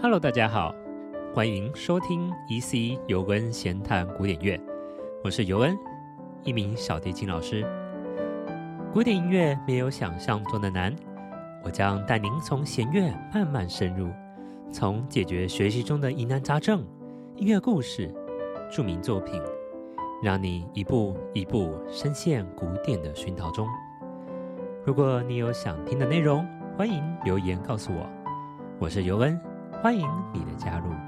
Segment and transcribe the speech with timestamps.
[0.00, 0.72] Hello，大家好，
[1.34, 4.56] 欢迎收听 EC 尤恩闲谈古典乐，
[5.24, 5.76] 我是尤恩，
[6.44, 7.66] 一名小提琴老师。
[8.92, 10.94] 古典音乐没有想象中的难，
[11.64, 14.08] 我将带您从弦乐慢慢深入，
[14.70, 16.86] 从解决学习中的疑难杂症、
[17.34, 18.14] 音乐故事、
[18.70, 19.42] 著名作品，
[20.22, 23.66] 让你一步一步深陷古典的熏陶中。
[24.84, 28.08] 如果你有想听的内容，欢迎留言告诉我。
[28.78, 29.38] 我是尤恩，
[29.80, 31.07] 欢迎你的加入。